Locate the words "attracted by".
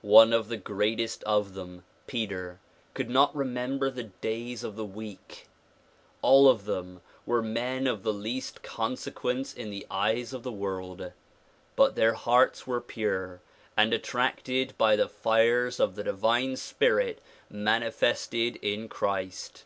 13.92-14.96